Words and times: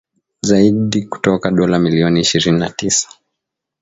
Zaidi 0.41 1.01
kutoka 1.03 1.51
dola 1.51 1.79
milioni 1.79 2.19
ishirini 2.19 2.59
na 2.59 2.69
tisa 2.69 3.09